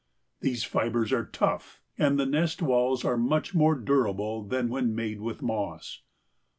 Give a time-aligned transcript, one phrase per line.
[0.39, 5.19] These fibers are tough and the nest walls are much more durable than when made
[5.21, 6.01] with moss.